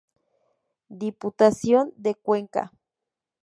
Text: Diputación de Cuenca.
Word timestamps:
Diputación 1.03 1.93
de 1.95 2.15
Cuenca. 2.15 2.71